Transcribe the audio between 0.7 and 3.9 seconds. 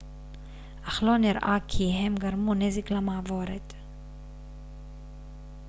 אך לא נראה כי הם גרמו נזק למעבורת